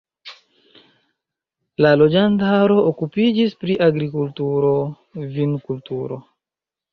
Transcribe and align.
La 1.85 1.91
loĝantaro 1.99 2.77
okupiĝis 2.93 3.53
pri 3.65 3.77
agrikulturo, 3.89 4.73
vinkulturo. 5.37 6.19